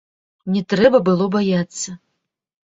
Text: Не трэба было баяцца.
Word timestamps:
Не 0.55 0.63
трэба 0.73 1.01
было 1.09 1.27
баяцца. 1.37 1.89